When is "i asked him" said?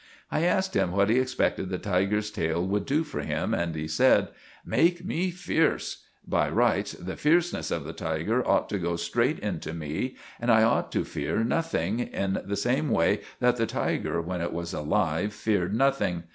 0.31-0.93